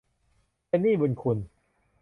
[0.67, 1.37] เป็นหนี้บุญคุณ